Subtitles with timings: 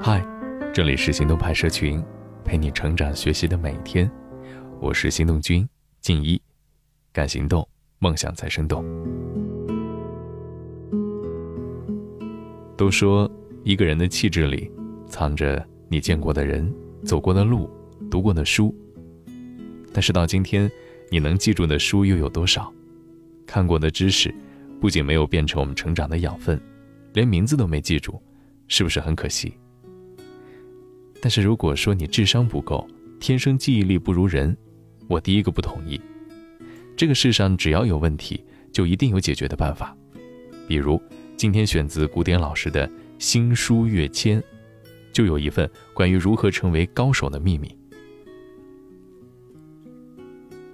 [0.00, 0.26] 嗨，
[0.72, 2.02] 这里是行动派社群，
[2.42, 4.10] 陪你成长学习的每一天。
[4.80, 5.68] 我是行动君
[6.00, 6.40] 静一，
[7.12, 7.68] 敢行动，
[7.98, 8.82] 梦想才生动。
[12.78, 13.30] 都说
[13.62, 14.70] 一个人的气质里，
[15.06, 16.72] 藏着你见过的人、
[17.04, 17.68] 走过的路、
[18.10, 18.74] 读过的书。
[19.92, 20.70] 但是到今天，
[21.10, 22.72] 你能记住的书又有多少？
[23.46, 24.34] 看过的知识，
[24.80, 26.58] 不仅没有变成我们成长的养分，
[27.12, 28.18] 连名字都没记住，
[28.66, 29.52] 是不是很可惜？
[31.24, 32.86] 但是如果说你智商不够，
[33.18, 34.54] 天生记忆力不如人，
[35.08, 35.98] 我第一个不同意。
[36.94, 39.96] 这个世上只要有问题，就一定有解决的办法。
[40.68, 41.00] 比如
[41.34, 42.86] 今天选自古典老师的
[43.18, 44.44] 新书跃迁，
[45.14, 47.74] 就有一份关于如何成为高手的秘密。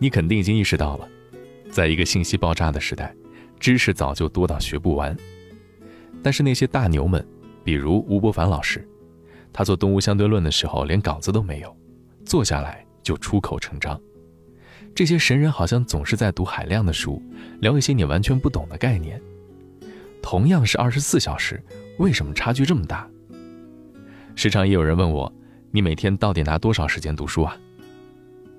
[0.00, 1.08] 你肯定已经意识到了。
[1.70, 3.14] 在一个信息爆炸的时代，
[3.60, 5.16] 知识早就多到学不完。
[6.24, 7.24] 但是那些大牛们，
[7.62, 8.84] 比如吴伯凡老师，
[9.52, 11.76] 他做《动物相对论》的时候连稿子都没有，
[12.24, 14.00] 坐下来就出口成章。
[14.94, 17.22] 这些神人好像总是在读海量的书，
[17.60, 19.20] 聊一些你完全不懂的概念。
[20.20, 21.62] 同样是二十四小时，
[21.98, 23.08] 为什么差距这么大？
[24.34, 25.32] 时常也有人问我，
[25.70, 27.56] 你每天到底拿多少时间读书啊？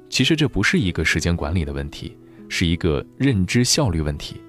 [0.09, 2.17] 其实这不是一个时间管理的问题。
[2.53, 4.41] 是一个认知效率问题。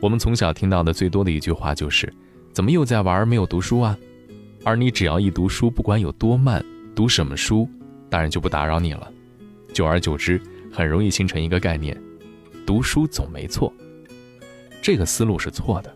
[0.00, 2.10] 我们从小听到的最多的一句话就是
[2.54, 3.94] ：“怎么又在玩，没有读书啊？”
[4.64, 7.68] 而你只要一读书，不管有多慢，读什么书，
[8.08, 9.10] 大人就不打扰你了。
[9.72, 11.96] 久而久之，很容易形成一个概念：
[12.66, 13.72] 读书总没错。
[14.82, 15.94] 这个思路是错的。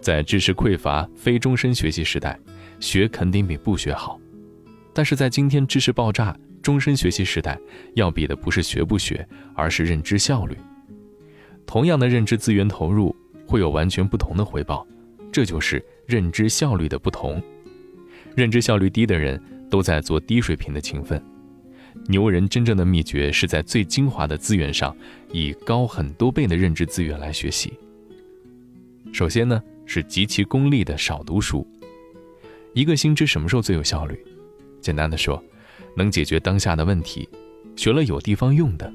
[0.00, 2.38] 在知识匮乏、非终身学习时代，
[2.78, 4.18] 学肯定比不学好。
[4.92, 6.36] 但是在今天知识爆炸。
[6.62, 7.58] 终身学习时代，
[7.94, 10.54] 要比的不是学不学，而是认知效率。
[11.64, 14.86] 同样的认知资源投入，会有完全不同的回报，
[15.32, 17.42] 这就是认知效率的不同。
[18.34, 21.22] 认知效率低的人，都在做低水平的勤奋。
[22.06, 24.96] 牛人真正的秘诀，是在最精华的资源上，
[25.32, 27.72] 以高很多倍的认知资源来学习。
[29.12, 31.66] 首先呢，是极其功利的少读书。
[32.74, 34.18] 一个新知什么时候最有效率？
[34.80, 35.42] 简单的说。
[35.96, 37.28] 能解决当下的问题，
[37.74, 38.90] 学了有地方用的，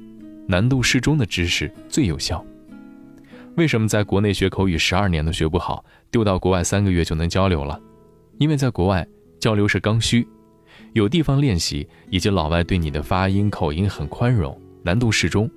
[0.48, 2.44] 难度适中的知识最有效。
[3.58, 7.78] 为什么在国内学口语十二年都学不好，丢到国外三个月就能交流了？
[8.38, 9.06] 因为在国外
[9.46, 10.28] 交流是刚需，
[10.94, 15.48] 有地方练习，以及老外对你的发音口音很宽容，难度适中。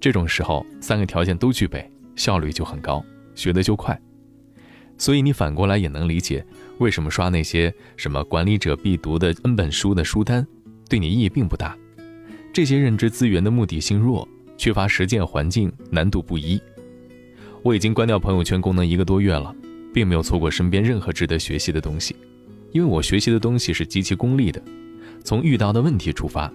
[0.00, 1.86] 这种时候三个条件都具备，
[2.16, 4.00] 效率就很高，学得就快。
[4.96, 6.42] 所以你反过来也能理解。
[6.78, 10.46] 为什么刷那些什么管理者必读的 N 本书的书单，
[10.88, 11.76] 对你意义并不大？
[12.50, 16.58] 这些认知资源的目的性弱，缺乏实践环境，难度不一。
[17.62, 19.54] 我已经关掉朋友圈功能一个多月了，
[19.92, 22.16] 并没有错过身边任何值得学习的东西，
[22.72, 24.62] 因为我学习的东西是极其功利的，
[25.22, 26.52] 从遇到的问题出发，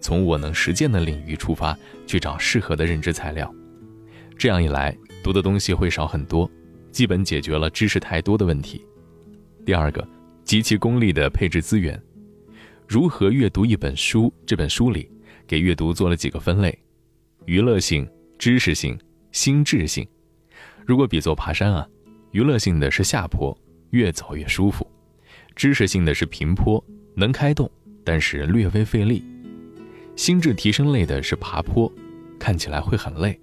[0.00, 1.76] 从我能实践的领域出发
[2.06, 3.52] 去找适合的认知材料。
[4.36, 6.50] 这样一来，读的东西会少很多，
[6.90, 8.84] 基本解决了知识太多的问题。
[9.64, 10.06] 第二个，
[10.44, 12.00] 极其功利的配置资源。
[12.86, 14.30] 如何阅读一本书？
[14.44, 15.10] 这本书里
[15.46, 16.78] 给阅读做了几个分类：
[17.46, 18.06] 娱乐性、
[18.38, 18.98] 知识性、
[19.32, 20.06] 心智性。
[20.84, 21.88] 如果比作爬山啊，
[22.32, 23.56] 娱乐性的是下坡，
[23.90, 24.84] 越走越舒服；
[25.56, 26.82] 知识性的是平坡，
[27.14, 27.70] 能开动，
[28.02, 29.22] 但是略微费力；
[30.16, 31.90] 心智提升类的是爬坡，
[32.38, 33.38] 看起来会很累，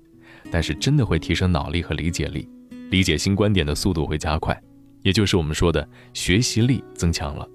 [0.51, 2.47] 但是真的会提升脑力和理解力，
[2.89, 4.59] 理解新观点的速度会加快。
[5.01, 7.47] 也就是我们说的学习力增强了。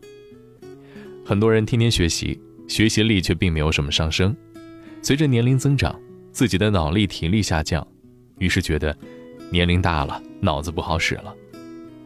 [1.25, 4.35] 很多人天天学习，学习力却并没有什么上升。
[5.01, 5.97] 随着年龄增长，
[6.33, 7.87] 自己的脑力、体力下降，
[8.39, 8.97] 于是觉得
[9.51, 11.33] 年龄大了，脑子不好使了。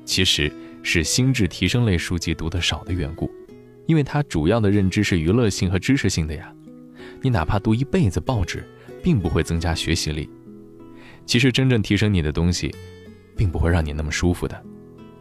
[0.04, 3.30] 其实是心智提升类书籍读得少的缘故，
[3.86, 6.54] 因为它主要的认知是娱乐性和知识性的呀。
[7.22, 8.64] 你哪怕读一辈子报纸，
[9.02, 10.28] 并不会增加学习力。
[11.26, 12.74] 其实真正提升你的东西，
[13.36, 14.60] 并不会让你那么舒服的。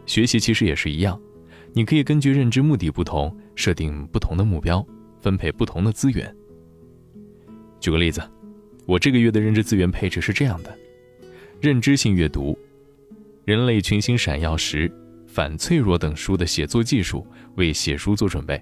[0.05, 1.19] 学习其实也是一样，
[1.73, 4.85] 你可以根据认知目的不同，设定不同的目标，
[5.21, 6.33] 分配不同的资源。
[7.79, 8.21] 举个例子，
[8.85, 10.75] 我这个月的认知资源配置是这样的：
[11.61, 12.53] 认知性阅读，
[13.45, 14.89] 《人类群星闪耀时》
[15.31, 18.61] 《反脆弱》等书的写作技术，为写书做准备。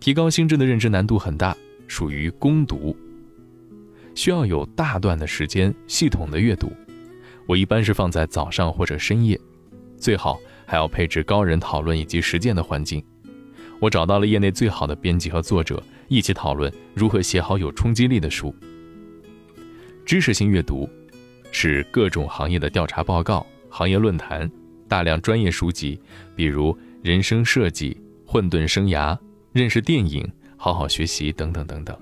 [0.00, 1.54] 提高心智的认知难度很大，
[1.86, 2.96] 属于攻读，
[4.14, 6.72] 需要有大段的时间系统的阅读。
[7.46, 9.38] 我一般是放在早上或者深夜。
[9.98, 13.04] 最好还要配置高人讨论以及实践的环境。
[13.78, 18.54] 我找到了业内最好的编辑和作者，一起讨论如何写好有冲击力的书。
[20.06, 20.88] 知识性阅读
[21.52, 24.50] 是各种行业的调查报告、行业论坛、
[24.88, 26.00] 大量专业书籍，
[26.34, 29.16] 比如人生设计、混沌生涯、
[29.52, 30.26] 认识电影、
[30.56, 31.96] 好好学习等等等等。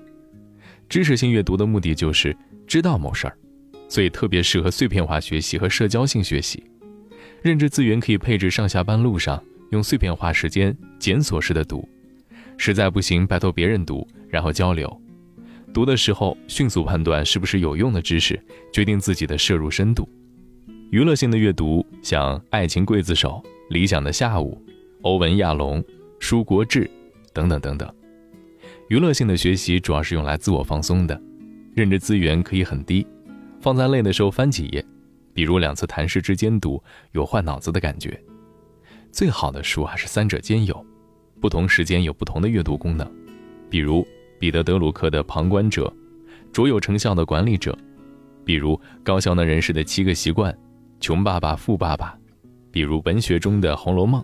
[0.89, 2.35] 知识性阅读的目的就是
[2.65, 3.37] 知道某事儿，
[3.89, 6.63] 所以特别适合碎片化学习和社交性学习。
[7.41, 11.87] 认知资源可以配置上下班路上，用碎片化时间检索式的读，
[12.57, 15.01] 实在不行拜托别人读，然后交流。
[15.73, 18.41] 读的时候迅速判断是不是有用的知识，
[18.73, 20.09] 决定自己的摄入深度。
[20.89, 24.57] 娱乐性的阅读，像《爱情刽子手》《理想的下午》
[25.01, 25.83] 《欧文亚龙》
[26.17, 26.85] 《舒国志》
[27.33, 27.93] 等等等等。
[28.87, 31.21] 娱乐性的学习主要是用来自我放松的，
[31.75, 33.05] 认知资源可以很低，
[33.59, 34.83] 放在累的时候翻几页，
[35.33, 36.81] 比如两次谈事之间读，
[37.11, 38.17] 有换脑子的感觉。
[39.11, 40.85] 最好的书还是三者兼有，
[41.41, 43.05] 不同时间有不同的阅读功能，
[43.69, 44.07] 比如
[44.39, 45.93] 彼得·德鲁克的《旁观者》，
[46.53, 47.77] 卓有成效的管理者，
[48.45, 50.57] 比如高效能人士的七个习惯。
[50.99, 52.17] 穷爸爸、富爸爸，
[52.71, 54.21] 比如文学中的《红楼梦》，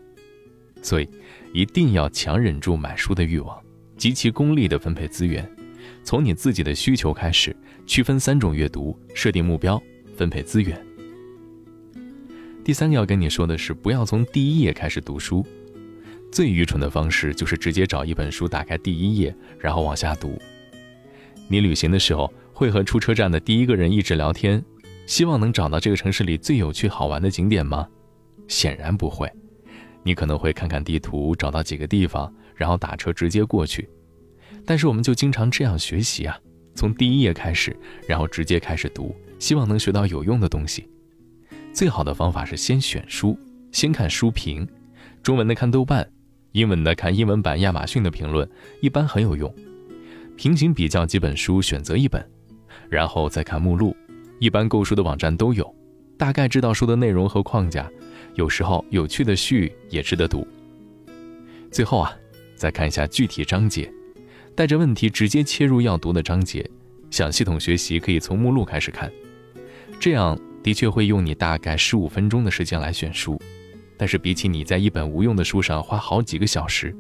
[0.81, 1.07] 所以
[1.53, 3.57] 一定要强忍住买书的欲望，
[3.95, 5.47] 极其功利的分配资源，
[6.03, 7.55] 从你自己的需求开始，
[7.85, 9.81] 区分三种阅读，设定目标，
[10.17, 10.79] 分配资源。
[12.63, 15.45] 第三个要跟你说的是，不要从第一页开始读书，
[16.31, 20.41] 最愚蠢的方式就是直接找一本书，打开第一页，然后往下读。
[21.47, 24.63] 你旅行的时候会和出车站的第一个人一直聊天。
[25.05, 27.87] 希望能找到这个城市里最有趣好玩的景点吗？
[28.47, 29.31] 显然不会。
[30.03, 33.87] 你可能会看看地图，找到几个地方，然后打车直接过去。
[34.65, 36.37] 但是我们就经常这样学习啊，
[36.75, 37.75] 从第一页开始，
[38.07, 40.89] 然后直接开始读，希望能学到有用的东西。
[41.73, 43.37] 最好的方法是先选书，
[43.71, 44.67] 先看书评，
[45.21, 46.07] 中文的看豆瓣，
[46.51, 48.49] 英文的看英文版亚马逊的评论，
[48.81, 49.53] 一般很有用。
[50.35, 52.25] 平行比较几本书，选择一本，
[52.89, 53.95] 然后再看目录。
[54.43, 55.73] 一般购书的网站都有，
[56.17, 57.89] 大概知道书的内容和框架，
[58.35, 60.45] 有时候有趣的序也值得读。
[61.71, 62.13] 最后啊，
[62.53, 63.89] 再看一下具体章节，
[64.53, 66.69] 带着问题直接切入要读的章节。
[67.09, 69.09] 想系统学习可以从目录开始看，
[69.97, 73.41] 这样的确会用你大概十五分钟的时间来选书，
[73.95, 76.93] 但是比起你在一本无用的书上花好几个小时，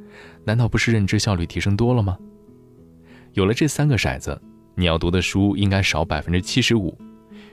[0.45, 2.17] 难道不是认知效率提升多了吗？
[3.33, 4.41] 有了这三个骰子，
[4.75, 6.97] 你要读的书应该少百分之七十五。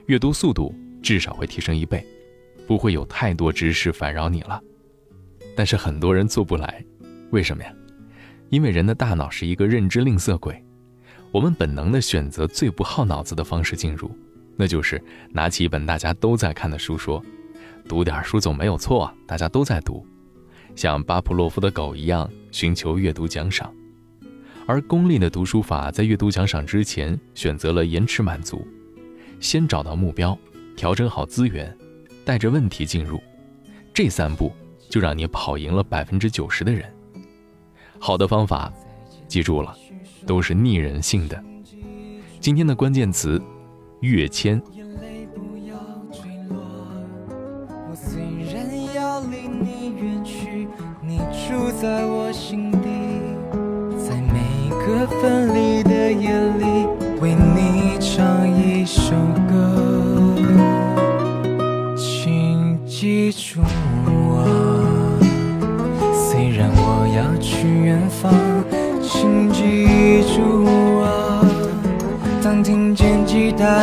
[0.07, 2.05] 阅读速度至少会提升一倍，
[2.67, 4.61] 不会有太多知识烦扰你了。
[5.55, 6.83] 但是很多人做不来，
[7.31, 7.73] 为什么呀？
[8.49, 10.63] 因为人的大脑是一个认知吝啬鬼，
[11.31, 14.11] 我们本能的选择最不耗脑子的方式进入，
[14.57, 15.01] 那就是
[15.31, 17.23] 拿起一本大家都在看的书，说
[17.87, 20.05] ：“读点书总没有错啊，大家都在读。”
[20.75, 23.73] 像巴甫洛夫的狗一样寻求阅读奖赏，
[24.65, 28.65] 而功利的读书法在阅读奖赏之前选择了延迟满足。
[29.41, 30.37] 先找到目标，
[30.77, 31.75] 调整好资源，
[32.23, 33.19] 带着问题进入，
[33.93, 34.51] 这三步
[34.87, 36.85] 就让你跑赢了百分之九十的人。
[37.99, 38.71] 好的方法，
[39.27, 39.75] 记住了，
[40.25, 41.43] 都是逆人性的。
[42.39, 43.41] 今天的关键词：
[43.99, 44.61] 跃迁。
[51.49, 52.87] 住在我心底
[53.97, 56.87] 在每个分离的夜里，
[57.19, 59.30] 为你唱一首。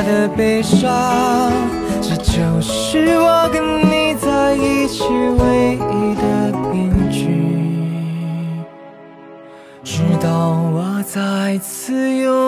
[0.03, 1.53] 的悲伤，
[2.01, 7.19] 这就是我跟你在一起唯一的凭据。
[9.83, 12.48] 直到我再次拥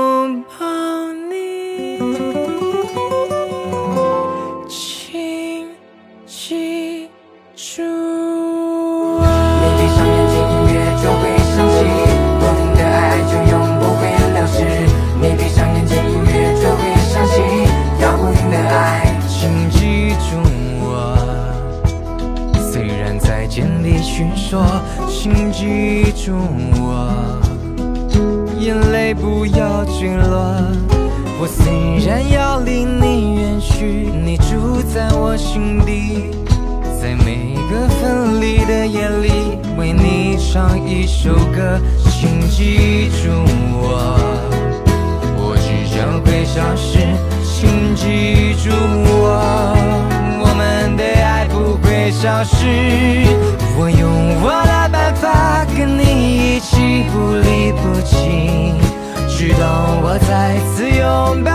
[26.30, 26.36] 住
[26.76, 27.10] 我，
[28.60, 30.54] 眼泪不要坠落。
[31.40, 36.30] 我虽然要离你远去，你住在我心底，
[37.02, 41.80] 在每个分离的夜里，为你唱一首歌。
[42.08, 43.30] 请记住
[43.82, 44.14] 我，
[45.36, 47.00] 我只将会消失。
[47.42, 49.74] 请记住我，
[50.44, 53.26] 我们的爱不会消失。
[53.82, 54.08] 我用
[54.42, 54.89] 我的
[60.12, 61.49] 我再次拥抱。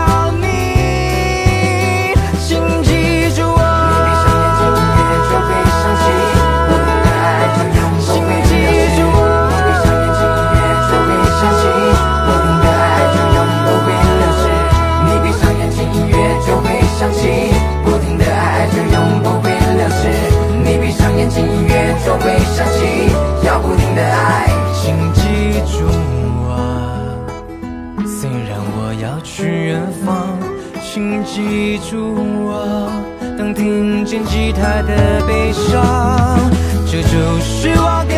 [31.48, 32.90] 记住我，
[33.38, 36.50] 能听见吉他的悲伤，
[36.90, 38.15] 这就是我。